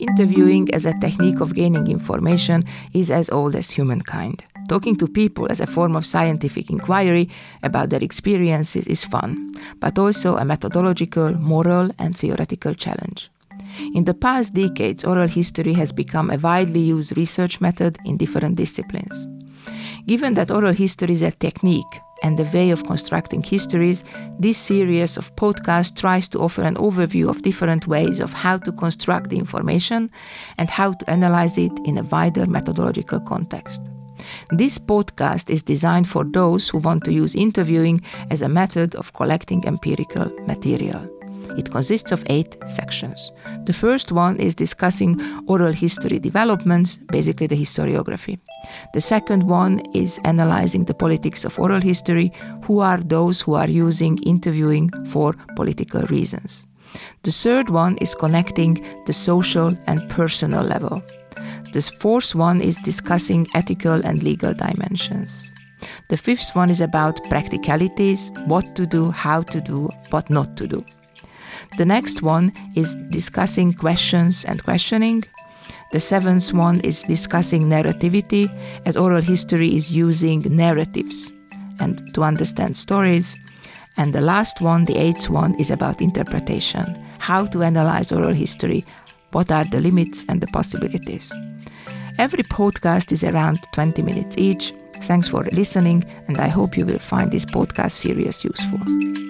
[0.00, 4.42] Interviewing as a technique of gaining information is as old as humankind.
[4.66, 7.28] Talking to people as a form of scientific inquiry
[7.62, 13.30] about their experiences is fun, but also a methodological, moral, and theoretical challenge.
[13.94, 18.56] In the past decades, oral history has become a widely used research method in different
[18.56, 19.28] disciplines.
[20.06, 24.04] Given that oral history is a technique and the way of constructing histories,
[24.38, 28.72] this series of podcasts tries to offer an overview of different ways of how to
[28.72, 30.10] construct the information
[30.58, 33.80] and how to analyze it in a wider methodological context.
[34.50, 39.12] This podcast is designed for those who want to use interviewing as a method of
[39.14, 41.19] collecting empirical material.
[41.56, 43.32] It consists of eight sections.
[43.64, 48.38] The first one is discussing oral history developments, basically the historiography.
[48.94, 52.32] The second one is analyzing the politics of oral history,
[52.64, 56.66] who are those who are using interviewing for political reasons.
[57.22, 61.02] The third one is connecting the social and personal level.
[61.72, 65.50] The fourth one is discussing ethical and legal dimensions.
[66.08, 70.66] The fifth one is about practicalities, what to do, how to do, what not to
[70.66, 70.84] do.
[71.78, 75.24] The next one is discussing questions and questioning.
[75.92, 78.48] The seventh one is discussing narrativity,
[78.86, 81.32] as oral history is using narratives
[81.80, 83.36] and to understand stories.
[83.96, 86.84] And the last one, the eighth one, is about interpretation
[87.20, 88.84] how to analyze oral history,
[89.32, 91.32] what are the limits and the possibilities.
[92.18, 94.72] Every podcast is around 20 minutes each.
[95.02, 99.29] Thanks for listening, and I hope you will find this podcast series useful.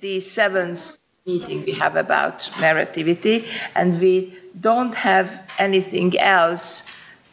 [0.00, 6.82] The seventh meeting we have about narrativity, and we don't have anything else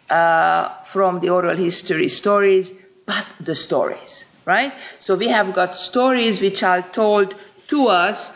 [0.10, 2.72] uh, from the oral history stories
[3.06, 4.74] but the stories, right?
[5.00, 7.36] So we have got stories which are told
[7.68, 8.32] to us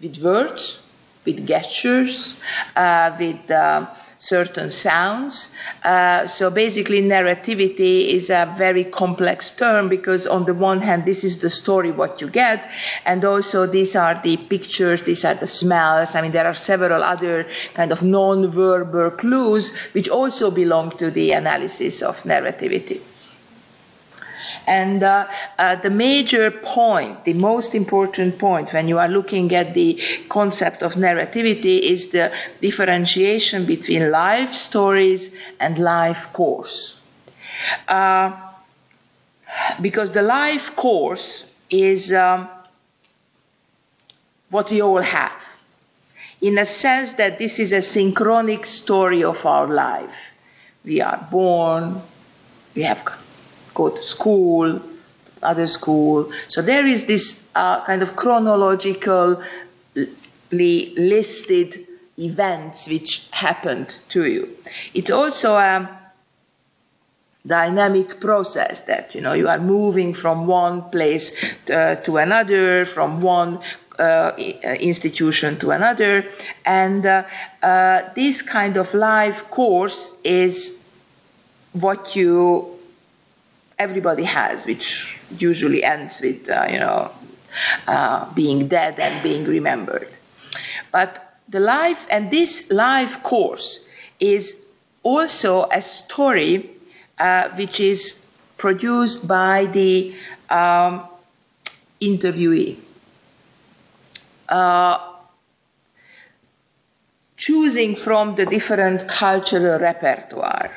[0.00, 0.82] with words,
[1.26, 2.40] with gestures,
[2.76, 3.86] uh, with uh,
[4.18, 5.54] certain sounds.
[5.84, 11.24] Uh, so basically, narrativity is a very complex term because, on the one hand, this
[11.24, 12.68] is the story what you get,
[13.04, 16.14] and also these are the pictures, these are the smells.
[16.14, 21.32] I mean, there are several other kind of non-verbal clues which also belong to the
[21.32, 23.00] analysis of narrativity.
[24.66, 25.28] And uh,
[25.58, 30.82] uh, the major point, the most important point when you are looking at the concept
[30.82, 37.00] of narrativity is the differentiation between life stories and life course.
[37.86, 38.32] Uh,
[39.80, 42.48] because the life course is um,
[44.50, 45.44] what we all have,
[46.40, 50.32] in a sense that this is a synchronic story of our life.
[50.84, 52.00] We are born,
[52.74, 53.04] we have
[53.76, 54.80] go to school,
[55.42, 56.32] other school.
[56.48, 59.44] So there is this uh, kind of chronologically
[60.50, 61.86] listed
[62.18, 64.48] events which happened to you.
[64.94, 65.88] It's also a
[67.46, 71.32] dynamic process that you know you are moving from one place
[71.66, 73.60] to, uh, to another, from one
[73.98, 74.32] uh,
[74.80, 76.24] institution to another,
[76.64, 77.22] and uh,
[77.62, 80.82] uh, this kind of life course is
[81.72, 82.75] what you
[83.78, 87.10] everybody has, which usually ends with, uh, you know,
[87.86, 90.08] uh, being dead and being remembered.
[90.92, 93.80] But the life, and this life course
[94.18, 94.62] is
[95.02, 96.70] also a story
[97.18, 98.24] uh, which is
[98.56, 100.14] produced by the
[100.50, 101.06] um,
[102.00, 102.76] interviewee.
[104.48, 104.98] Uh,
[107.36, 110.70] choosing from the different cultural repertoire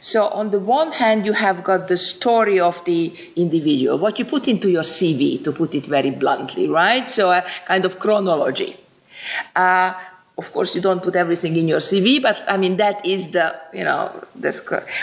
[0.00, 4.24] so on the one hand, you have got the story of the individual, what you
[4.24, 7.08] put into your CV, to put it very bluntly, right?
[7.08, 8.76] So a kind of chronology.
[9.54, 9.94] Uh,
[10.36, 13.54] of course, you don't put everything in your CV, but I mean that is the
[13.72, 14.60] you know this.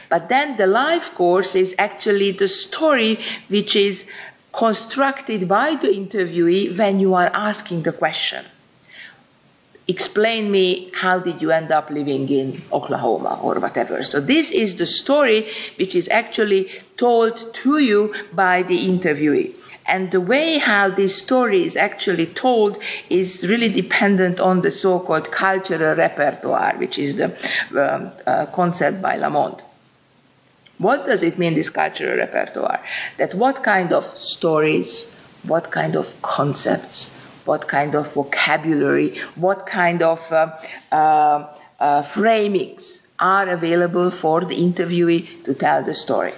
[0.09, 4.07] But then the life course is actually the story which is
[4.51, 8.43] constructed by the interviewee when you are asking the question
[9.89, 14.03] explain me how did you end up living in Oklahoma or whatever.
[14.03, 15.47] So this is the story
[15.77, 19.55] which is actually told to you by the interviewee.
[19.87, 22.77] And the way how this story is actually told
[23.09, 27.29] is really dependent on the so-called cultural repertoire, which is the
[27.75, 29.59] um, uh, concept by Lamont.
[30.77, 32.79] What does it mean, this cultural repertoire?
[33.17, 37.18] That what kind of stories, what kind of concepts,
[37.49, 40.57] what kind of vocabulary, what kind of uh,
[40.91, 41.47] uh,
[41.79, 46.33] uh, framings are available for the interviewee to tell the story.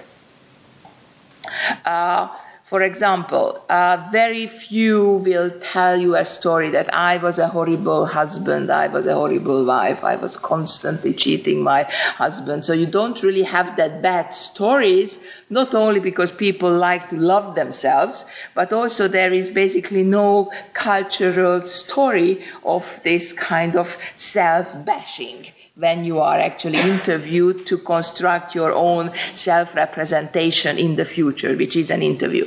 [1.84, 2.28] Uh,
[2.72, 8.06] for example, uh, very few will tell you a story that I was a horrible
[8.06, 12.64] husband, I was a horrible wife, I was constantly cheating my husband.
[12.64, 15.18] So you don't really have that bad stories,
[15.50, 18.24] not only because people like to love themselves,
[18.54, 26.04] but also there is basically no cultural story of this kind of self bashing when
[26.04, 31.90] you are actually interviewed to construct your own self representation in the future, which is
[31.90, 32.46] an interview.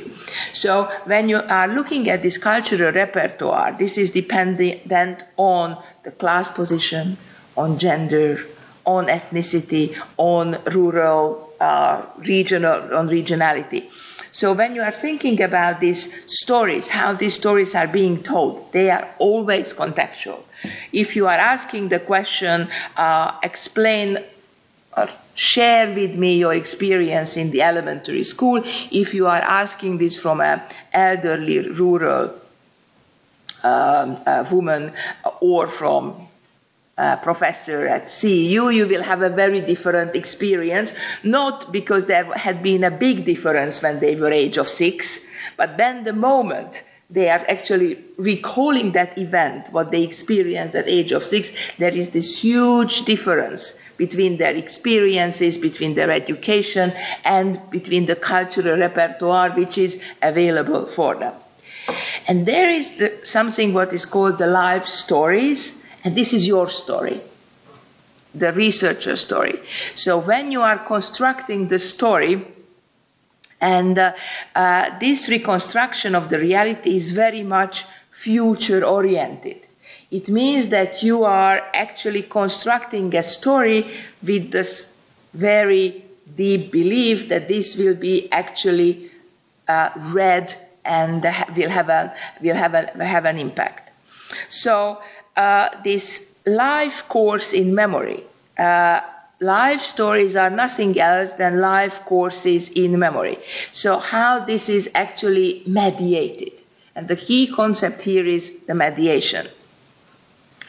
[0.52, 6.50] So, when you are looking at this cultural repertoire, this is dependent on the class
[6.50, 7.16] position,
[7.56, 8.38] on gender,
[8.86, 13.90] on ethnicity, on rural, uh, regional, on regionality.
[14.32, 18.90] So when you are thinking about these stories, how these stories are being told, they
[18.90, 20.40] are always contextual.
[20.92, 24.18] If you are asking the question, uh, explain
[24.96, 30.20] or share with me your experience in the elementary school, if you are asking this
[30.20, 30.60] from an
[30.92, 32.34] elderly rural
[33.62, 34.18] um,
[34.50, 34.92] woman
[35.40, 36.25] or from
[36.98, 42.62] uh, professor at CEU, you will have a very different experience, not because there had
[42.62, 45.24] been a big difference when they were age of six,
[45.56, 51.12] but then the moment they are actually recalling that event, what they experienced at age
[51.12, 56.92] of six, there is this huge difference between their experiences, between their education,
[57.24, 61.32] and between the cultural repertoire which is available for them.
[62.26, 66.68] And there is the, something what is called the life stories, and this is your
[66.68, 67.20] story,
[68.32, 69.58] the researcher story.
[69.96, 72.46] So when you are constructing the story,
[73.60, 74.12] and uh,
[74.54, 79.66] uh, this reconstruction of the reality is very much future oriented.
[80.12, 83.90] It means that you are actually constructing a story
[84.22, 84.94] with this
[85.34, 86.04] very
[86.36, 89.10] deep belief that this will be actually
[89.66, 90.54] uh, read
[90.84, 91.24] and
[91.56, 93.90] will have a will have a have an impact.
[94.48, 95.02] So
[95.36, 98.22] uh, this life course in memory.
[98.58, 99.00] Uh,
[99.40, 103.38] life stories are nothing else than life courses in memory.
[103.72, 106.52] So, how this is actually mediated.
[106.94, 109.46] And the key concept here is the mediation.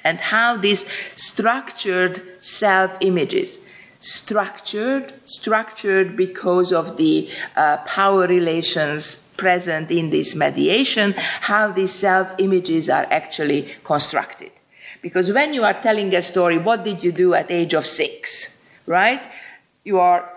[0.04, 0.86] And how these
[1.16, 3.60] structured self images,
[4.00, 12.36] structured, structured because of the uh, power relations present in this mediation, how these self
[12.40, 14.52] images are actually constructed.
[15.02, 18.58] Because when you are telling a story, what did you do at age of six?
[18.86, 19.22] Right?
[19.84, 20.30] You are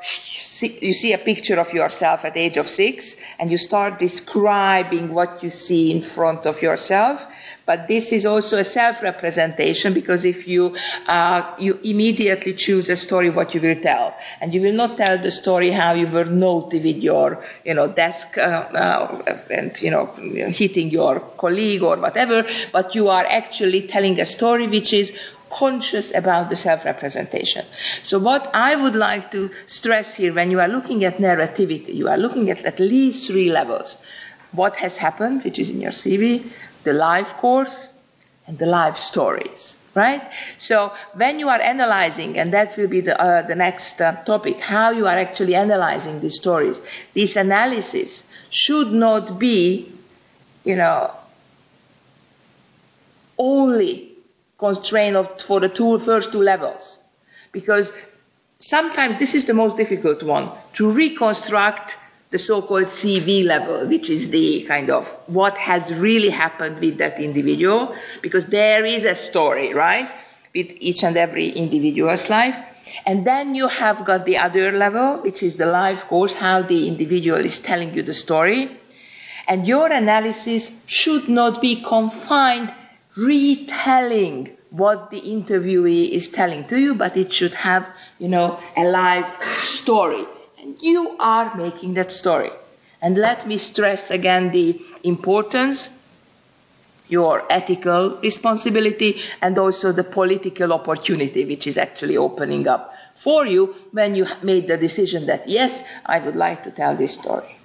[0.62, 5.42] you see a picture of yourself at age of six and you start describing what
[5.42, 7.26] you see in front of yourself
[7.70, 10.74] but this is also a self-representation because if you
[11.06, 15.18] uh, you immediately choose a story what you will tell, and you will not tell
[15.18, 19.92] the story how you were naughty with your you know desk uh, uh, and you
[19.92, 20.06] know
[20.60, 25.16] hitting your colleague or whatever, but you are actually telling a story which is
[25.50, 27.64] conscious about the self representation.
[28.02, 32.08] So, what I would like to stress here when you are looking at narrativity, you
[32.08, 34.02] are looking at at least three levels.
[34.52, 36.44] What has happened, which is in your CV,
[36.84, 37.88] the life course,
[38.46, 40.22] and the life stories, right?
[40.58, 44.58] So when you are analyzing, and that will be the, uh, the next uh, topic,
[44.58, 46.82] how you are actually analyzing these stories,
[47.14, 49.92] this analysis should not be,
[50.64, 51.12] you know,
[53.38, 54.10] only
[54.58, 56.98] constrained for the two, first two levels.
[57.52, 57.92] Because
[58.60, 61.96] sometimes this is the most difficult one to reconstruct
[62.30, 67.20] the so-called CV level, which is the kind of what has really happened with that
[67.20, 70.08] individual, because there is a story, right,
[70.54, 72.56] with each and every individual's life.
[73.04, 76.86] And then you have got the other level, which is the life course, how the
[76.86, 78.70] individual is telling you the story.
[79.48, 82.72] And your analysis should not be confined
[83.16, 88.84] retelling what the interviewee is telling to you, but it should have, you know, a
[88.84, 90.24] live story
[90.60, 92.50] and you are making that story.
[93.02, 95.96] And let me stress again the importance,
[97.08, 103.74] your ethical responsibility, and also the political opportunity which is actually opening up for you
[103.92, 107.56] when you made the decision that, yes, I would like to tell this story.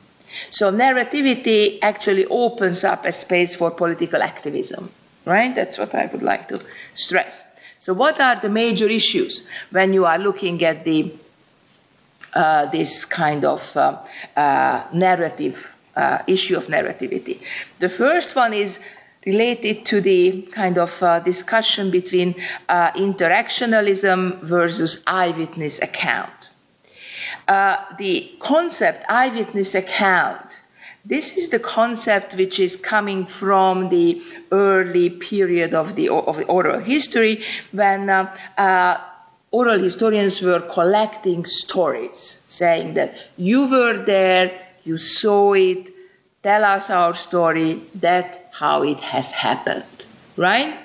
[0.49, 4.89] So, narrativity actually opens up a space for political activism,
[5.25, 5.53] right?
[5.53, 6.61] That's what I would like to
[6.93, 7.43] stress.
[7.79, 11.11] So, what are the major issues when you are looking at the
[12.33, 13.97] uh, this kind of uh,
[14.35, 15.73] uh, narrative
[16.27, 17.39] issue of narrativity.
[17.79, 18.81] The first one is
[19.25, 22.35] related to the kind of uh, discussion between
[22.69, 26.49] uh, interactionalism versus eyewitness account.
[27.47, 30.59] Uh, the concept eyewitness account
[31.05, 36.79] this is the concept which is coming from the early period of the, of oral
[36.79, 38.97] history when uh, uh,
[39.51, 45.91] oral historians were collecting stories, saying that you were there, you saw it,
[46.41, 49.85] tell us our story, that's how it has happened,
[50.35, 50.75] right?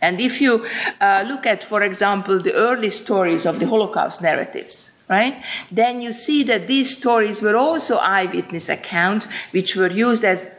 [0.00, 0.66] And if you
[1.00, 5.44] uh, look at, for example, the early stories of the Holocaust narratives, right?
[5.70, 10.50] Then you see that these stories were also eyewitness accounts which were used as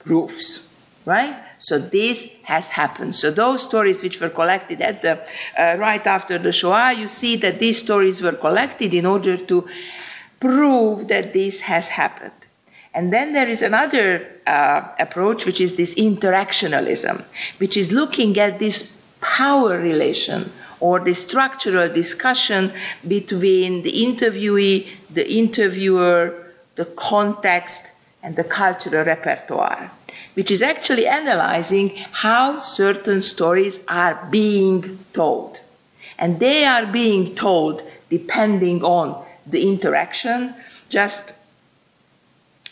[0.00, 0.68] proofs,
[1.06, 1.34] right?
[1.58, 3.14] So this has happened.
[3.14, 5.14] So those stories which were collected at the
[5.58, 9.66] uh, right after the Shoah, you see that these stories were collected in order to
[10.40, 12.40] prove that this has happened.
[12.92, 17.24] And then there is another uh, approach, which is this interactionalism,
[17.56, 22.72] which is looking at this power relation or the structural discussion
[23.06, 27.86] between the interviewee, the interviewer, the context,
[28.22, 29.90] and the cultural repertoire,
[30.34, 35.60] which is actually analyzing how certain stories are being told.
[36.18, 40.54] And they are being told depending on the interaction.
[40.88, 41.32] Just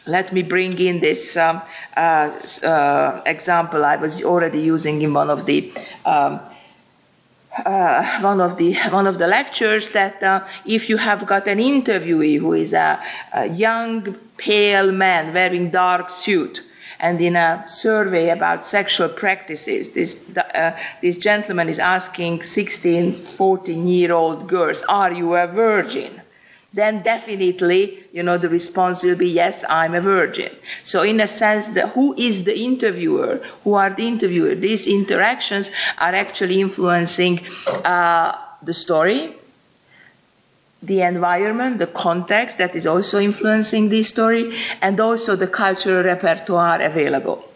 [0.06, 1.62] let me bring in this um,
[1.96, 2.30] uh,
[2.62, 5.72] uh, example I was already using in one of the
[6.04, 6.40] um,
[7.64, 11.58] uh, one of the one of the lectures that uh, if you have got an
[11.58, 13.00] interviewee who is a,
[13.32, 16.62] a young pale man wearing dark suit
[16.98, 23.86] and in a survey about sexual practices this uh, this gentleman is asking 16 14
[23.86, 26.20] year old girls are you a virgin
[26.74, 30.50] then definitely, you know, the response will be, yes, I'm a virgin.
[30.82, 33.36] So in a sense, the, who is the interviewer?
[33.62, 34.56] Who are the interviewer?
[34.56, 39.36] These interactions are actually influencing uh, the story,
[40.82, 46.80] the environment, the context that is also influencing the story, and also the cultural repertoire
[46.80, 47.48] available.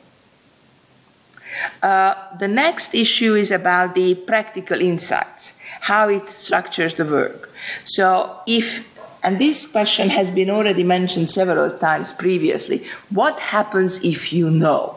[1.82, 7.50] Uh, the next issue is about the practical insights, how it structures the work.
[7.84, 8.97] So if
[9.28, 12.86] and this question has been already mentioned several times previously.
[13.10, 14.96] What happens if you know,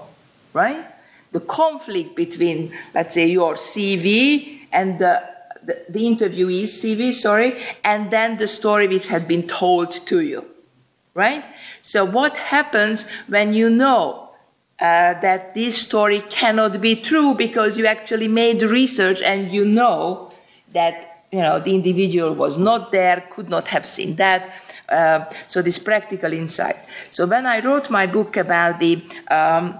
[0.53, 0.85] right?
[1.33, 5.21] The conflict between, let's say, your CV and the,
[5.65, 10.45] the, the interviewee's CV, sorry, and then the story which had been told to you,
[11.13, 11.43] right?
[11.81, 14.29] So, what happens when you know
[14.79, 20.31] uh, that this story cannot be true because you actually made research and you know
[20.71, 24.53] that you know, the individual was not there, could not have seen that.
[24.89, 26.75] Uh, so this practical insight.
[27.11, 29.79] So when I wrote my book about the um,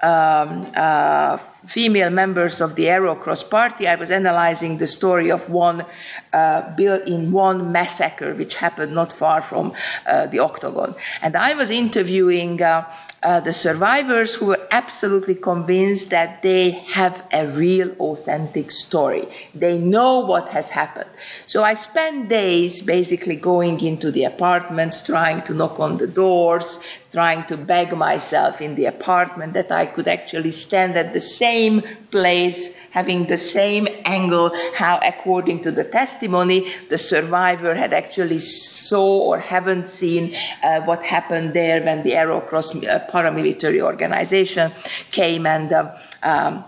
[0.00, 5.48] um, uh, female members of the Arrow Cross Party, I was analyzing the story of
[5.48, 5.84] one
[6.32, 10.96] uh, built in one massacre which happened not far from uh, the Octagon.
[11.22, 12.60] And I was interviewing
[13.22, 19.28] uh, the survivors who were absolutely convinced that they have a real authentic story.
[19.54, 21.10] They know what has happened.
[21.46, 26.78] So I spent days basically going into the apartments, trying to knock on the doors,
[27.12, 31.82] trying to beg myself in the apartment that I could actually stand at the same
[32.10, 39.18] place, having the same angle, how according to the testimony, the survivor had actually saw
[39.28, 44.72] or haven't seen uh, what happened there when the Arrow Cross uh, paramilitary organization
[45.10, 46.64] came and uh, um,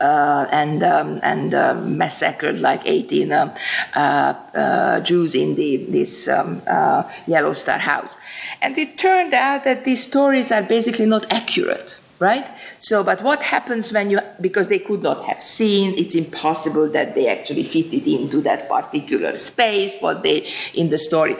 [0.00, 3.52] uh, and um, and uh, massacred like 18 um,
[3.94, 8.16] uh, uh, Jews in the this um, uh, Yellow Star house.
[8.60, 12.46] And it turned out that these stories are basically not accurate right
[12.78, 17.14] so but what happens when you because they could not have seen it's impossible that
[17.14, 21.36] they actually fitted into that particular space what they in the story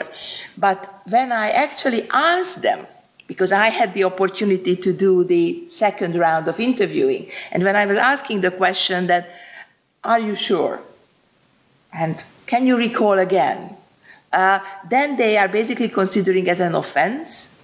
[0.57, 2.85] but when i actually asked them
[3.27, 7.31] because I had the opportunity to do the second round of interviewing.
[7.51, 9.29] And when I was asking the question that,
[10.03, 10.79] are you sure?
[11.91, 13.75] And can you recall again?
[14.31, 17.55] Uh, then they are basically considering as an offense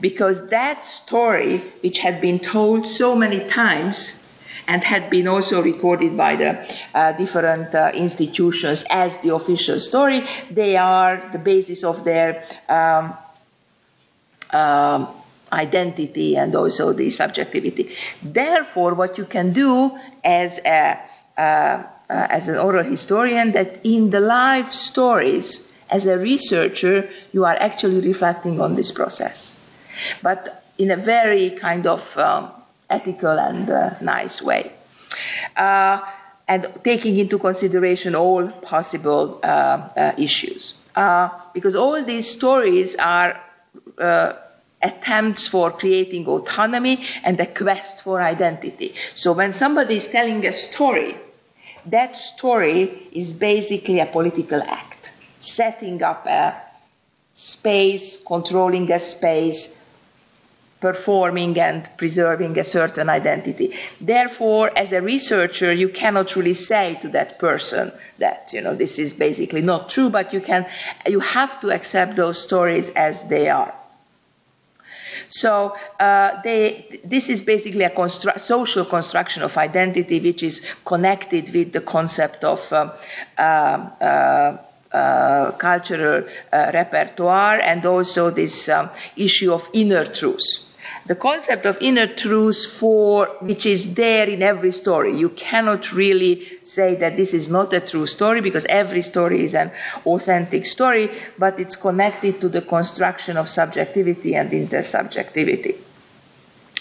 [0.00, 4.24] because that story, which had been told so many times
[4.66, 10.22] and had been also recorded by the uh, different uh, institutions as the official story,
[10.50, 13.14] they are the basis of their um,
[14.56, 15.08] um,
[15.52, 17.94] identity and also the subjectivity.
[18.22, 20.98] Therefore, what you can do as a
[21.38, 27.44] uh, uh, as an oral historian that in the life stories as a researcher you
[27.44, 29.56] are actually reflecting on this process
[30.22, 32.50] but in a very kind of um,
[32.90, 34.70] ethical and uh, nice way.
[35.56, 36.00] Uh,
[36.48, 40.74] and taking into consideration all possible uh, uh, issues.
[41.54, 43.40] Because all these stories are
[44.86, 48.94] attempts for creating autonomy and a quest for identity.
[49.14, 51.16] So when somebody is telling a story,
[51.86, 52.80] that story
[53.12, 56.54] is basically a political act, setting up a
[57.34, 59.76] space, controlling a space,
[60.80, 63.74] performing and preserving a certain identity.
[64.00, 68.98] Therefore, as a researcher, you cannot really say to that person that you know this
[68.98, 70.66] is basically not true, but you can
[71.06, 73.72] you have to accept those stories as they are.
[75.28, 81.52] So uh, they, this is basically a constru- social construction of identity, which is connected
[81.52, 82.92] with the concept of uh,
[83.38, 84.56] uh,
[84.92, 90.65] uh, cultural uh, repertoire and also this um, issue of inner truth
[91.06, 95.16] the concept of inner truth for which is there in every story.
[95.16, 99.54] You cannot really say that this is not a true story because every story is
[99.54, 99.70] an
[100.04, 105.76] authentic story but it's connected to the construction of subjectivity and intersubjectivity.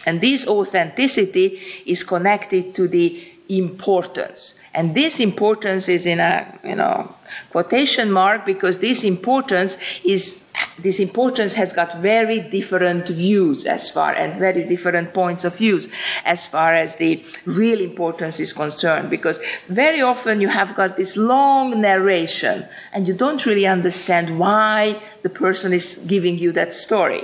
[0.07, 4.55] And this authenticity is connected to the importance.
[4.73, 7.13] And this importance is in a you know
[7.49, 10.41] quotation mark because this importance is
[10.79, 15.89] this importance has got very different views as far and very different points of views
[16.23, 21.17] as far as the real importance is concerned because very often you have got this
[21.17, 27.23] long narration and you don't really understand why the person is giving you that story.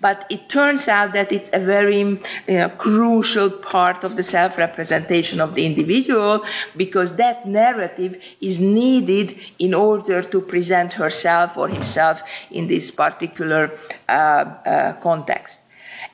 [0.00, 4.58] But it turns out that it's a very you know, crucial part of the self
[4.58, 6.44] representation of the individual
[6.76, 13.70] because that narrative is needed in order to present herself or himself in this particular
[14.08, 15.60] uh, uh, context.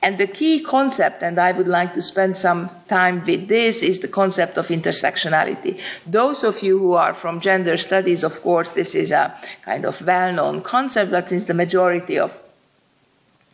[0.01, 3.99] And the key concept, and I would like to spend some time with this, is
[3.99, 5.79] the concept of intersectionality.
[6.05, 10.05] Those of you who are from gender studies, of course, this is a kind of
[10.05, 12.39] well known concept, but since the majority of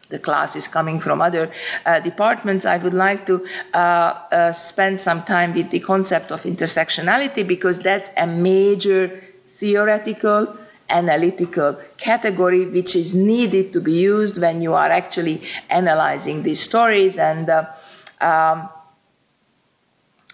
[0.09, 1.51] the class is coming from other
[1.85, 6.43] uh, departments, I would like to uh, uh, spend some time with the concept of
[6.43, 9.23] intersectionality because that's a major
[9.59, 10.57] theoretical
[10.89, 17.17] analytical category which is needed to be used when you are actually analyzing these stories
[17.17, 17.65] and uh,
[18.21, 18.69] um,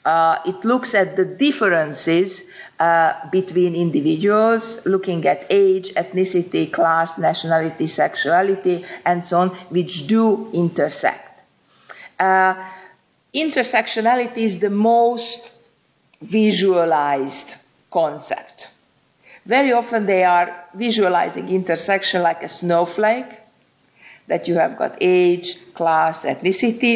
[0.06, 2.44] uh, it looks at the differences
[2.80, 10.50] uh, between individuals, looking at age, ethnicity, class, nationality, sexuality, and so on, which do
[10.54, 11.42] intersect.
[12.18, 12.56] Uh,
[13.34, 15.52] intersectionality is the most
[16.22, 17.56] visualized
[17.92, 18.70] concept.
[19.50, 23.32] Very often they are visualizing intersection like a snowflake,
[24.28, 26.94] that you have got age, class, ethnicity,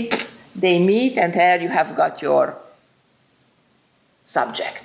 [0.56, 2.56] they meet, and there you have got your
[4.28, 4.84] subject.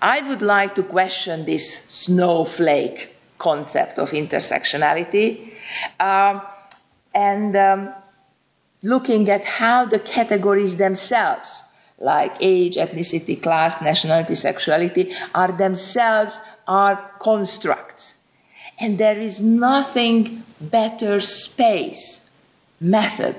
[0.00, 5.50] I would like to question this snowflake concept of intersectionality
[5.98, 6.42] um,
[7.12, 7.92] and um,
[8.84, 11.64] looking at how the categories themselves,
[12.00, 18.14] like age, ethnicity, class, nationality, sexuality, are themselves are constructs.
[18.80, 22.26] And there is nothing better space,
[22.80, 23.36] method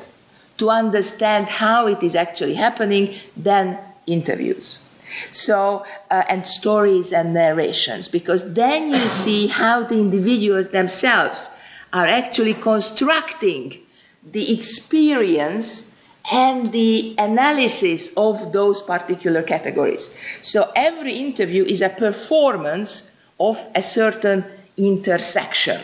[0.60, 4.80] to understand how it is actually happening than interviews.
[5.32, 11.50] So, uh, and stories and narrations, because then you see how the individuals themselves
[11.92, 13.80] are actually constructing
[14.32, 15.91] the experience
[16.30, 20.16] and the analysis of those particular categories.
[20.42, 24.46] So every interview is a performance of a certain
[24.78, 25.82] intersection.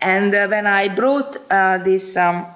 [0.00, 2.46] And uh, when I brought uh, this um,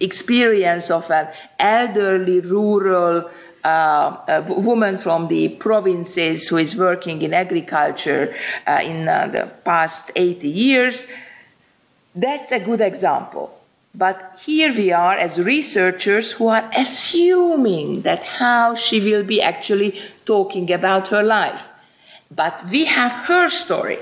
[0.00, 3.30] experience of an elderly rural
[3.64, 8.34] uh, a woman from the provinces who is working in agriculture
[8.66, 11.06] uh, in uh, the past 80 years.
[12.14, 13.56] That's a good example.
[13.94, 20.00] But here we are as researchers who are assuming that how she will be actually
[20.24, 21.68] talking about her life.
[22.30, 23.98] But we have her story.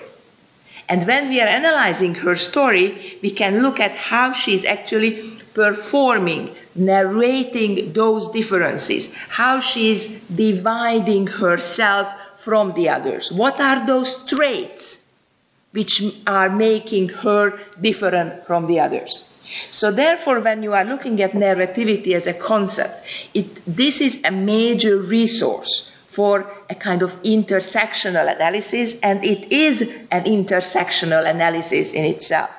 [0.89, 5.23] And when we are analyzing her story, we can look at how she is actually
[5.55, 13.33] performing, narrating those differences, how she is dividing herself from the others.
[13.33, 14.99] What are those traits
[15.73, 19.30] which are making her different from the others?
[19.71, 24.31] So, therefore, when you are looking at narrativity as a concept, it, this is a
[24.31, 32.05] major resource for a kind of intersectional analysis, and it is an intersectional analysis in
[32.05, 32.51] itself.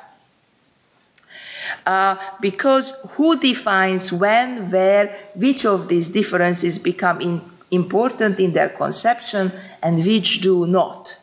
[1.86, 8.70] Uh, because who defines when, where, which of these differences become in, important in their
[8.70, 9.52] conception
[9.82, 11.18] and which do not?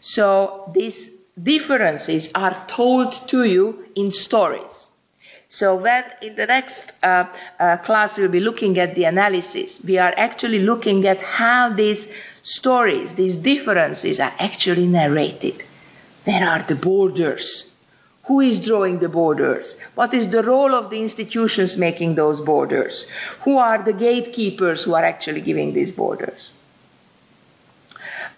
[0.00, 4.88] So these differences are told to you in stories.
[5.48, 7.26] So when in the next uh,
[7.58, 12.12] uh, class we'll be looking at the analysis, we are actually looking at how these
[12.42, 15.62] stories, these differences are actually narrated.
[16.24, 17.72] Where are the borders?
[18.24, 19.78] Who is drawing the borders?
[19.94, 23.08] What is the role of the institutions making those borders?
[23.42, 26.50] Who are the gatekeepers who are actually giving these borders?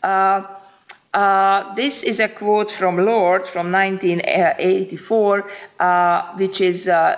[0.03, 0.43] Uh,
[1.19, 5.51] uh, this is a quote from Lorde from 1984,
[5.81, 7.17] uh, which is uh,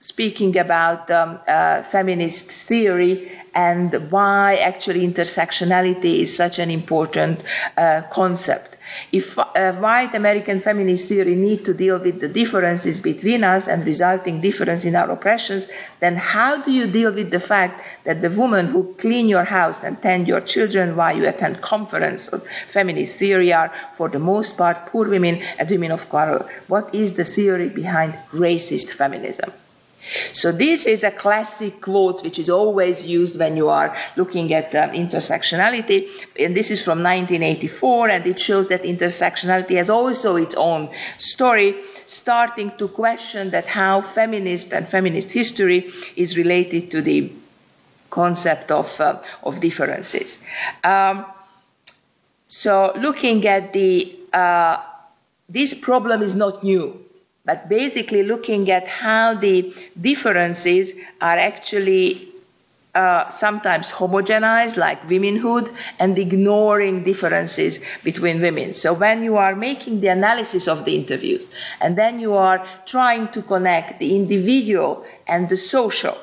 [0.00, 7.40] speaking about um, uh, feminist theory and why actually intersectionality is such an important
[7.76, 8.75] uh, concept.
[9.12, 13.84] If uh, white American feminist theory need to deal with the differences between us and
[13.84, 15.68] resulting difference in our oppressions,
[16.00, 19.82] then how do you deal with the fact that the women who clean your house
[19.84, 24.56] and tend your children while you attend conference of feminist theory are, for the most
[24.56, 26.48] part, poor women and women of color?
[26.68, 29.52] What is the theory behind racist feminism?
[30.32, 34.74] So this is a classic quote which is always used when you are looking at
[34.74, 40.54] uh, intersectionality, and this is from 1984, and it shows that intersectionality has also its
[40.54, 47.32] own story, starting to question that how feminist and feminist history is related to the
[48.10, 50.38] concept of uh, of differences.
[50.84, 51.26] Um,
[52.48, 54.76] so looking at the uh,
[55.48, 57.05] this problem is not new
[57.46, 62.28] but basically looking at how the differences are actually
[62.96, 68.72] uh, sometimes homogenized, like womenhood, and ignoring differences between women.
[68.72, 71.46] So when you are making the analysis of the interviews,
[71.80, 76.16] and then you are trying to connect the individual and the social,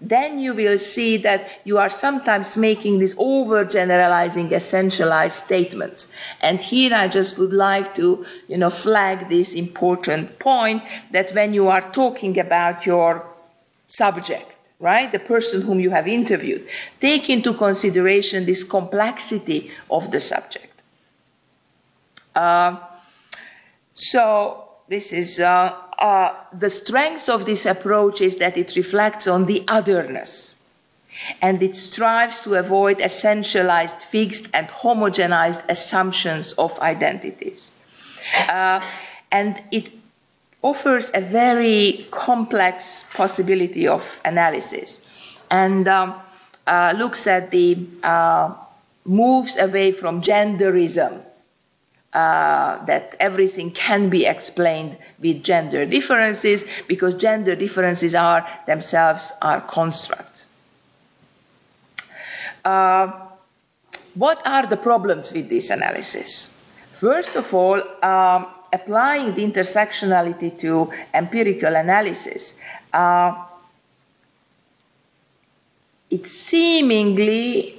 [0.00, 6.12] then you will see that you are sometimes making these overgeneralizing, essentialized statements.
[6.42, 10.82] And here I just would like to, you know, flag this important point
[11.12, 13.26] that when you are talking about your
[13.86, 16.66] subject, right, the person whom you have interviewed,
[17.00, 20.72] take into consideration this complexity of the subject.
[22.34, 22.76] Uh,
[23.94, 29.46] so this is uh, uh, the strength of this approach is that it reflects on
[29.46, 30.54] the otherness
[31.40, 37.72] and it strives to avoid essentialized, fixed, and homogenized assumptions of identities.
[38.48, 38.80] Uh,
[39.32, 39.90] and it
[40.62, 45.00] offers a very complex possibility of analysis
[45.50, 46.14] and um,
[46.66, 48.52] uh, looks at the uh,
[49.04, 51.22] moves away from genderism
[52.16, 59.60] uh, that everything can be explained with gender differences because gender differences are themselves are
[59.60, 60.46] constructs.
[62.64, 63.12] Uh,
[64.14, 66.56] what are the problems with this analysis?
[66.92, 72.58] First of all, um, applying the intersectionality to empirical analysis,
[72.94, 73.44] uh,
[76.08, 77.78] it seemingly,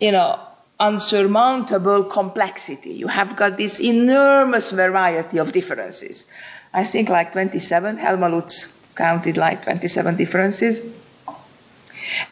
[0.00, 0.40] you know,
[0.78, 2.90] unsurmountable complexity.
[2.90, 6.26] You have got this enormous variety of differences.
[6.72, 10.82] I think like 27, Helma Lutz counted like 27 differences.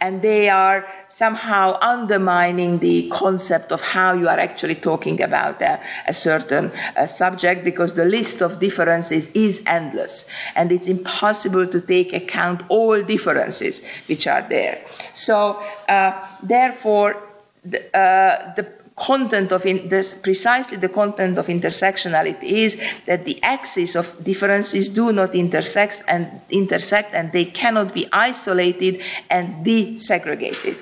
[0.00, 5.80] And they are somehow undermining the concept of how you are actually talking about a,
[6.06, 6.70] a certain
[7.06, 13.02] subject because the list of differences is endless and it's impossible to take account all
[13.02, 14.80] differences which are there.
[15.14, 17.16] So, uh, therefore,
[17.64, 23.42] the, uh, the content of in, this, precisely the content of intersectionality is that the
[23.42, 29.00] axes of differences do not intersect and intersect and they cannot be isolated
[29.30, 30.76] and desegregated.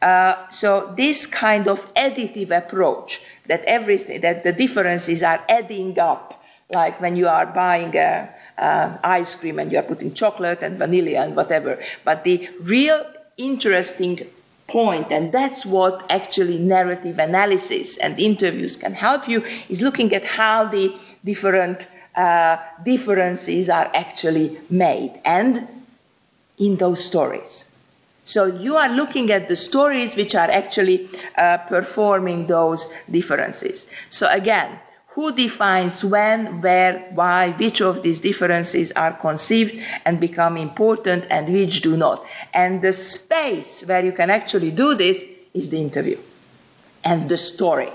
[0.00, 6.42] Uh, so this kind of additive approach that everything that the differences are adding up,
[6.70, 10.78] like when you are buying a, uh, ice cream and you are putting chocolate and
[10.78, 13.04] vanilla and whatever, but the real
[13.36, 14.20] interesting
[14.72, 20.24] point and that's what actually narrative analysis and interviews can help you is looking at
[20.24, 25.66] how the different uh, differences are actually made and
[26.58, 27.64] in those stories.
[28.24, 33.86] So you are looking at the stories which are actually uh, performing those differences.
[34.10, 34.78] So again
[35.14, 41.52] who defines when, where, why, which of these differences are conceived and become important and
[41.52, 42.24] which do not.
[42.54, 45.22] And the space where you can actually do this
[45.52, 46.18] is the interview
[47.04, 47.90] and the story.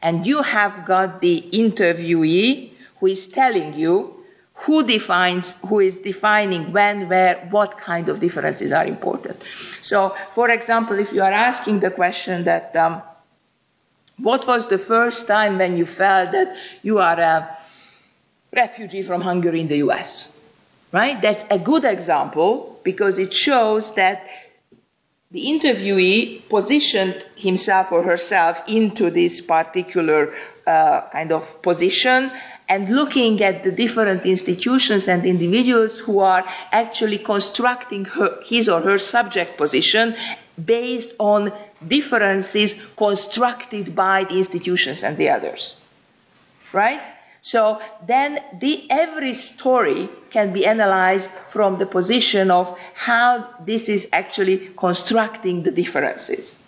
[0.00, 2.70] And you have got the interviewee
[3.00, 4.22] who is telling you
[4.54, 9.42] who defines, who is defining when, where, what kind of differences are important.
[9.80, 13.02] So, for example, if you are asking the question that, um,
[14.22, 17.56] what was the first time when you felt that you are a
[18.54, 20.32] refugee from Hungary in the US?
[20.92, 21.20] Right?
[21.20, 24.28] That's a good example because it shows that
[25.30, 30.34] the interviewee positioned himself or herself into this particular
[30.66, 32.30] uh, kind of position
[32.68, 38.80] and looking at the different institutions and individuals who are actually constructing her, his or
[38.80, 40.14] her subject position
[40.62, 41.52] based on
[41.88, 45.80] differences constructed by the institutions and the others.
[46.72, 47.00] Right?
[47.42, 54.08] So then the, every story can be analyzed from the position of how this is
[54.12, 56.58] actually constructing the differences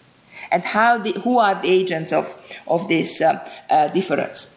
[0.51, 2.27] and how the, who are the agents of,
[2.67, 4.53] of this uh, uh, difference.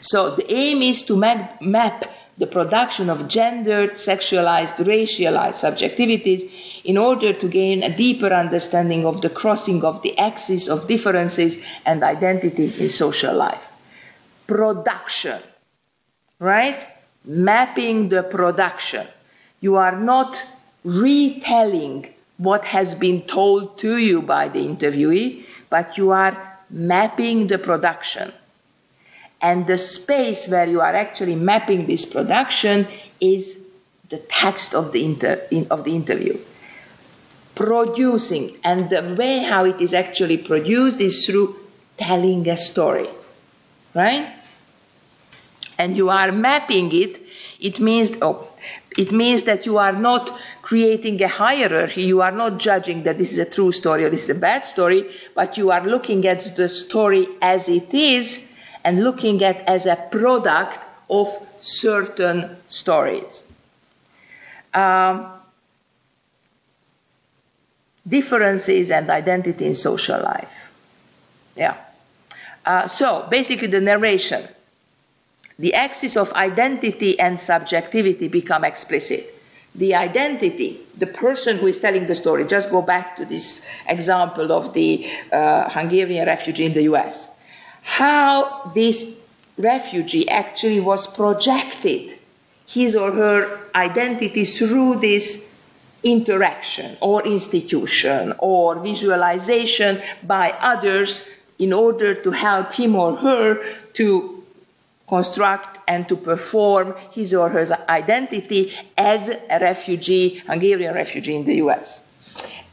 [0.00, 2.04] So the aim is to map, map
[2.38, 6.50] the production of gendered, sexualized, racialized subjectivities
[6.84, 11.62] in order to gain a deeper understanding of the crossing of the axis of differences
[11.84, 13.72] and identity in social life
[14.46, 15.40] production,
[16.38, 16.86] right?
[17.24, 19.06] Mapping the production.
[19.60, 20.44] You are not
[20.84, 27.58] retelling what has been told to you by the interviewee, but you are mapping the
[27.58, 28.32] production.
[29.40, 32.86] And the space where you are actually mapping this production
[33.20, 33.64] is
[34.08, 36.38] the text of the, inter- in, of the interview.
[37.54, 41.56] Producing, and the way how it is actually produced is through
[41.96, 43.08] telling a story,
[43.94, 44.32] right?
[45.78, 47.20] and you are mapping it,
[47.60, 48.48] it means oh,
[48.96, 50.30] it means that you are not
[50.62, 52.02] creating a hierarchy.
[52.02, 54.64] You are not judging that this is a true story or this is a bad
[54.64, 58.48] story, but you are looking at the story as it is
[58.86, 60.78] and looking at as a product
[61.10, 63.46] of certain stories.
[64.72, 65.32] Um,
[68.06, 70.72] differences and identity in social life.
[71.56, 71.74] Yeah.
[72.64, 74.46] Uh, so basically, the narration
[75.58, 79.32] the axis of identity and subjectivity become explicit.
[79.74, 84.52] The identity, the person who is telling the story, just go back to this example
[84.52, 87.28] of the uh, Hungarian refugee in the US.
[87.86, 89.14] How this
[89.56, 92.18] refugee actually was projected,
[92.66, 95.48] his or her identity through this
[96.02, 101.26] interaction or institution or visualization by others
[101.60, 104.44] in order to help him or her to
[105.08, 111.54] construct and to perform his or her identity as a refugee, Hungarian refugee in the
[111.66, 112.04] US.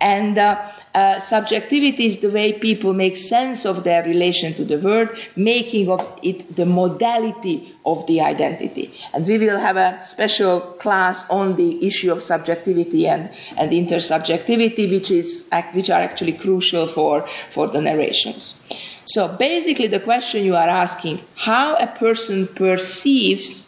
[0.01, 4.77] And uh, uh, subjectivity is the way people make sense of their relation to the
[4.77, 8.93] world, making of it the modality of the identity.
[9.13, 14.89] And we will have a special class on the issue of subjectivity and, and intersubjectivity,
[14.89, 18.59] which, is, which are actually crucial for, for the narrations.
[19.05, 23.67] So basically, the question you are asking how a person perceives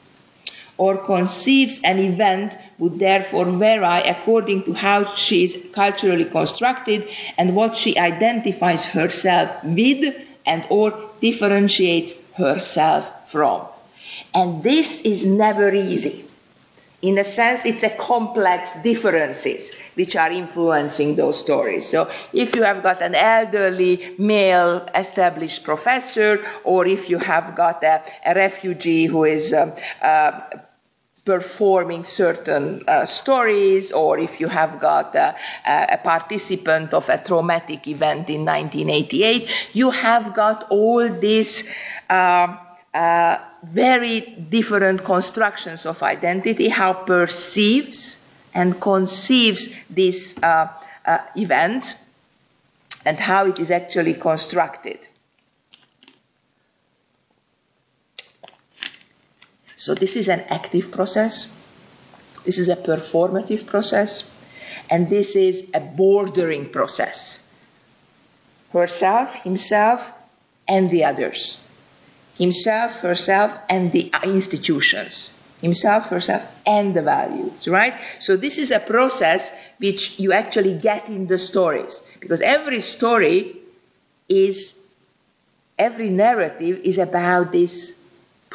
[0.77, 7.07] or conceives an event would therefore vary according to how she is culturally constructed
[7.37, 13.65] and what she identifies herself with and or differentiates herself from.
[14.33, 16.25] And this is never easy
[17.05, 21.87] in a sense, it's a complex differences which are influencing those stories.
[21.87, 27.83] So if you have got an elderly male established professor, or if you have got
[27.83, 30.41] a, a refugee who is um, uh,
[31.25, 38.29] performing certain uh, stories, or if you have got a, participant of a traumatic event
[38.29, 41.67] in 1988, you have got all these.
[42.09, 42.57] Uh,
[42.93, 50.69] uh, very different constructions of identity, how perceives and conceives this uh,
[51.05, 51.95] uh, event,
[53.03, 54.99] and how it is actually constructed.
[59.85, 61.53] So, this is an active process,
[62.43, 64.27] this is a performative process,
[64.89, 67.43] and this is a bordering process.
[68.73, 70.11] Herself, himself,
[70.67, 71.63] and the others
[72.37, 75.37] himself, herself, and the institutions.
[75.61, 77.93] Himself, herself, and the values, right?
[78.17, 82.01] So this is a process which you actually get in the stories.
[82.19, 83.55] Because every story
[84.27, 84.75] is,
[85.77, 87.95] every narrative is about this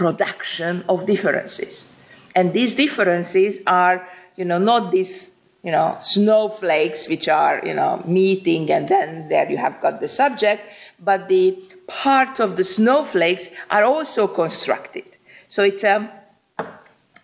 [0.00, 1.86] production of differences.
[2.34, 5.30] And these differences are, you know, not these,
[5.62, 10.08] you know, snowflakes which are, you know, meeting and then there you have got the
[10.08, 10.62] subject,
[10.98, 15.04] but the parts of the snowflakes are also constructed.
[15.48, 16.10] So it's a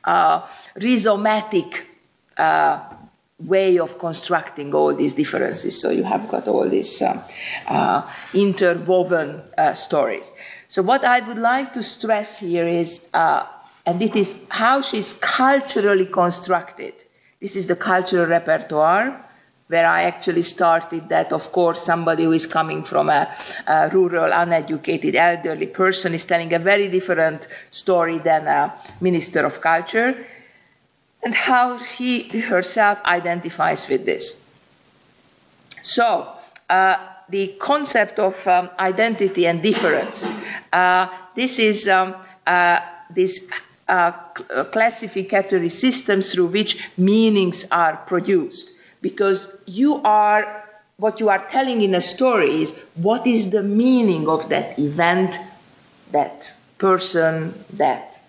[0.04, 0.46] uh,
[0.78, 1.80] rhizomatic
[2.36, 2.80] uh,
[3.38, 5.80] way of constructing all these differences.
[5.80, 7.22] So you have got all these um,
[7.68, 8.02] uh,
[8.34, 10.30] interwoven uh, stories.
[10.68, 13.46] So what I would like to stress here is, uh,
[13.84, 16.94] and it is how she's culturally constructed.
[17.40, 19.22] This is the cultural repertoire
[19.68, 23.34] where I actually started that, of course, somebody who is coming from a,
[23.66, 29.60] a, rural, uneducated, elderly person is telling a very different story than a minister of
[29.60, 30.24] culture
[31.22, 34.40] and how he herself identifies with this.
[35.82, 36.32] So,
[36.70, 36.96] uh,
[37.28, 40.28] the concept of um, identity and difference.
[40.72, 42.14] Uh, this is um,
[42.46, 43.48] uh, this
[43.88, 44.12] uh,
[44.72, 48.72] classificatory system through which meanings are produced.
[49.00, 50.64] Because you are,
[50.96, 55.38] what you are telling in a story is what is the meaning of that event,
[56.12, 58.20] that person, that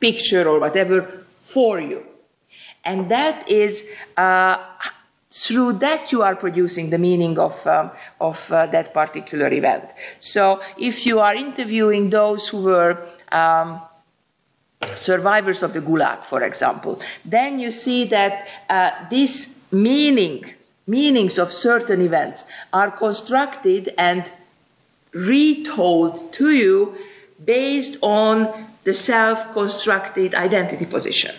[0.00, 2.04] picture, or whatever for you.
[2.84, 3.84] And that is
[4.16, 4.58] uh,
[5.32, 7.90] through that you are producing the meaning of, um,
[8.20, 9.84] of uh, that particular event.
[10.20, 13.80] So if you are interviewing those who were um,
[14.94, 20.44] survivors of the Gulag, for example, then you see that uh, this meaning,
[20.86, 24.30] meanings of certain events are constructed and
[25.12, 26.94] retold to you
[27.42, 31.34] based on the self constructed identity position.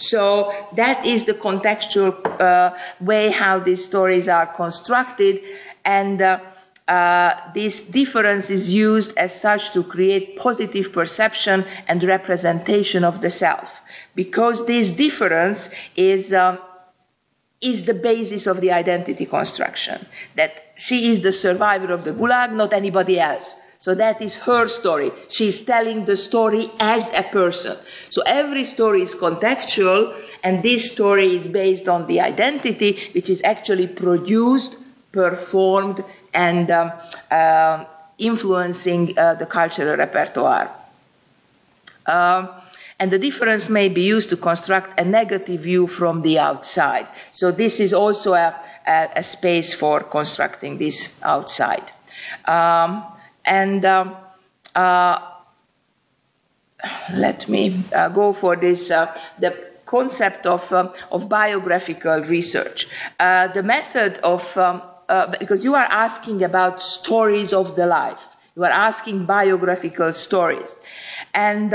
[0.00, 5.42] So that is the contextual uh, way how these stories are constructed,
[5.84, 6.40] and uh,
[6.88, 13.28] uh, this difference is used as such to create positive perception and representation of the
[13.30, 13.80] self,
[14.14, 16.32] because this difference is.
[16.32, 16.58] Um,
[17.60, 20.06] is the basis of the identity construction.
[20.34, 23.54] That she is the survivor of the Gulag, not anybody else.
[23.80, 25.10] So that is her story.
[25.30, 27.78] She's telling the story as a person.
[28.10, 30.14] So every story is contextual,
[30.44, 34.76] and this story is based on the identity, which is actually produced,
[35.12, 36.92] performed, and um,
[37.30, 37.86] uh,
[38.18, 40.70] influencing uh, the cultural repertoire.
[42.04, 42.50] Um,
[42.98, 47.06] and the difference may be used to construct a negative view from the outside.
[47.30, 48.54] So this is also a,
[48.86, 51.90] a, a space for constructing this outside.
[52.44, 53.04] Um,
[53.50, 54.16] and um,
[54.76, 55.18] uh,
[57.12, 59.52] let me uh, go for this uh, the
[59.86, 62.86] concept of, um, of biographical research.
[63.18, 64.82] The method of, um,
[65.40, 70.76] because you are asking about stories of the life, you are asking biographical stories.
[71.34, 71.74] And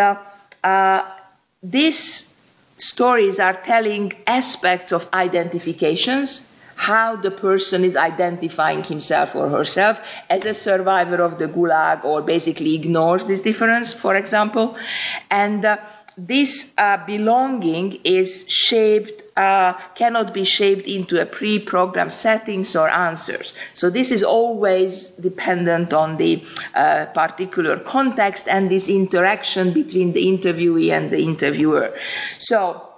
[1.61, 2.33] these
[2.77, 10.45] stories are telling aspects of identifications how the person is identifying himself or herself as
[10.45, 14.77] a survivor of the gulag or basically ignores this difference, for example.
[15.31, 15.77] And uh,
[16.17, 22.87] this uh, belonging is shaped, uh, cannot be shaped into a pre programmed settings or
[22.87, 23.53] answers.
[23.73, 30.25] So, this is always dependent on the uh, particular context and this interaction between the
[30.25, 31.93] interviewee and the interviewer.
[32.39, 32.94] So,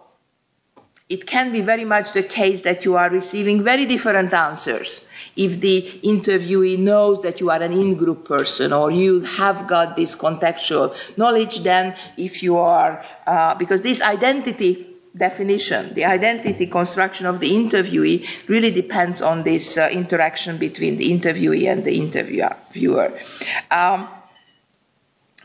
[1.10, 5.02] it can be very much the case that you are receiving very different answers.
[5.38, 10.16] If the interviewee knows that you are an in-group person or you have got this
[10.16, 17.40] contextual knowledge then if you are uh, because this identity definition the identity construction of
[17.40, 23.12] the interviewee really depends on this uh, interaction between the interviewee and the interviewer
[23.72, 24.08] um,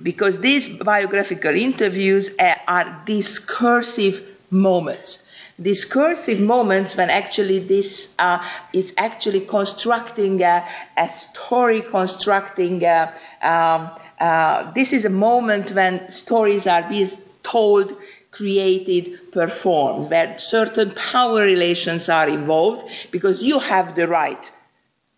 [0.02, 5.22] because these biographical interviews uh, are discursive moments
[5.62, 13.90] discursive moments when actually this uh, is actually constructing a, a story, constructing a, um,
[14.18, 17.08] uh, this is a moment when stories are being
[17.42, 17.96] told,
[18.30, 24.50] created, performed, where certain power relations are involved because you have the right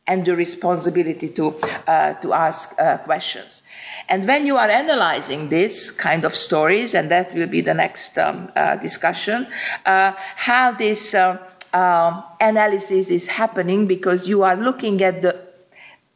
[0.06, 1.54] and the responsibility to,
[1.86, 3.62] uh, to ask uh, questions.
[4.08, 8.18] And when you are analyzing this kind of stories, and that will be the next
[8.18, 9.46] um, uh, discussion,
[9.87, 11.38] uh, how this uh,
[11.72, 15.43] um, analysis is happening because you are looking at the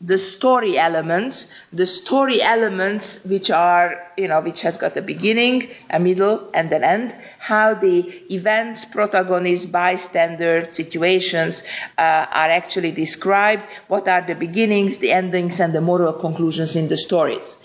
[0.01, 5.69] the story elements, the story elements which are, you know, which has got a beginning,
[5.91, 8.01] a middle, and an end, how the
[8.33, 11.65] events, protagonists, bystander situations
[11.97, 16.87] uh, are actually described, what are the beginnings, the endings, and the moral conclusions in
[16.87, 17.57] the stories.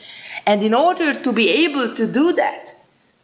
[0.47, 2.73] And in order to be able to do that,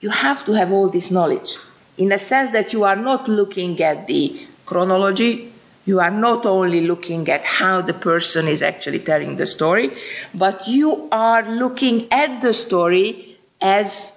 [0.01, 1.57] you have to have all this knowledge
[1.97, 5.51] in a sense that you are not looking at the chronology,
[5.89, 9.91] you are not only looking at how the person is actually telling the story,
[10.33, 14.11] but you are looking at the story as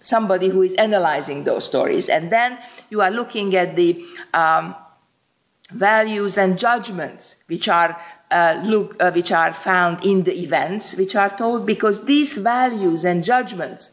[0.00, 2.08] somebody who is analyzing those stories.
[2.08, 2.58] And then
[2.90, 4.74] you are looking at the um,
[5.70, 7.98] values and judgments which are
[8.30, 13.04] uh, look, uh, which are found in the events which are told because these values
[13.04, 13.90] and judgments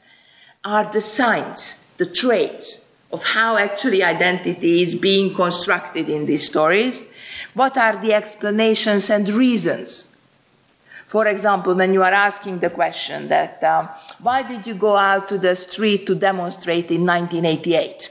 [0.66, 2.83] are the signs, the traits
[3.14, 7.08] of how actually identity is being constructed in these stories.
[7.54, 10.08] What are the explanations and reasons?
[11.08, 13.88] For example, when you are asking the question that um,
[14.20, 18.10] why did you go out to the street to demonstrate in 1988?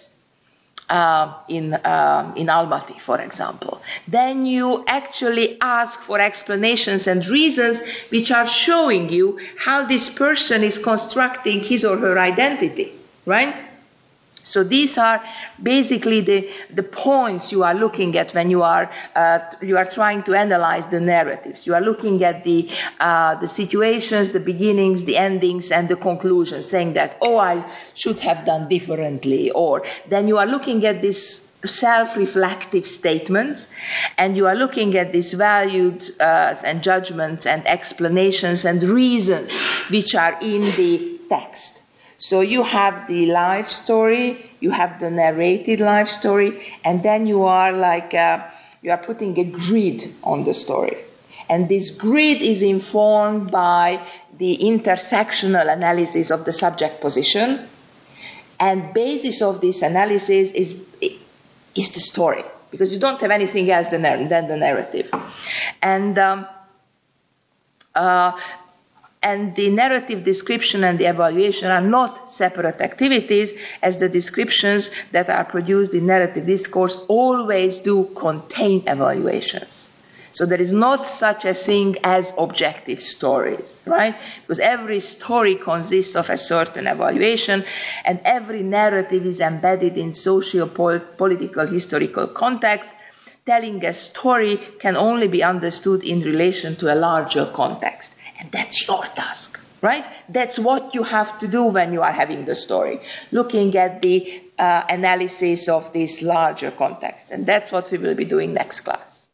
[0.92, 3.80] uh, in, uh, in Almaty, for example.
[4.06, 7.80] Then you actually ask for explanations and reasons
[8.10, 12.92] which are showing you how this person is constructing his or her identity,
[13.24, 13.54] right?
[14.42, 15.22] So these are
[15.62, 20.22] basically the, the points you are looking at when you are uh, you are trying
[20.24, 21.66] to analyze the narratives.
[21.66, 22.68] You are looking at the
[22.98, 27.64] uh, the situations, the beginnings, the endings, and the conclusions, saying that oh I
[27.94, 33.68] should have done differently, or then you are looking at this self-reflective statements
[34.18, 39.56] and you are looking at these values uh, and judgments and explanations and reasons
[39.88, 41.81] which are in the text
[42.22, 47.42] so you have the life story, you have the narrated life story, and then you
[47.42, 48.46] are like uh,
[48.80, 50.98] you are putting a grid on the story.
[51.48, 54.06] And this grid is informed by
[54.38, 57.58] the intersectional analysis of the subject position.
[58.60, 63.88] And basis of this analysis is, is the story, because you don't have anything else
[63.88, 65.10] than, than the narrative.
[65.82, 66.46] And um,
[67.96, 68.38] uh,
[69.22, 75.30] and the narrative description and the evaluation are not separate activities, as the descriptions that
[75.30, 79.92] are produced in narrative discourse always do contain evaluations.
[80.32, 84.16] So there is not such a thing as objective stories, right?
[84.40, 87.64] Because every story consists of a certain evaluation,
[88.04, 92.90] and every narrative is embedded in socio political historical context.
[93.44, 98.14] Telling a story can only be understood in relation to a larger context.
[98.42, 100.04] And that's your task, right?
[100.28, 102.98] That's what you have to do when you are having the story,
[103.30, 107.30] looking at the uh, analysis of this larger context.
[107.30, 109.28] And that's what we will be doing next class.